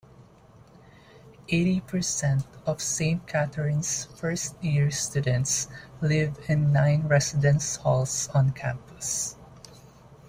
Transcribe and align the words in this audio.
Eighty 1.49 1.79
percent 1.81 2.43
of 2.65 2.81
Saint 2.81 3.27
Catherine's 3.27 4.05
first-year 4.05 4.89
students 4.89 5.67
live 6.01 6.39
in 6.49 6.73
nine 6.73 7.07
residence 7.07 7.75
halls 7.75 8.27
on 8.33 8.51
campus. 8.53 9.35